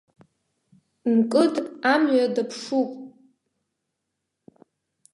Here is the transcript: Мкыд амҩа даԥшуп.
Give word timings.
Мкыд 1.17 1.53
амҩа 1.93 2.27
даԥшуп. 2.35 2.89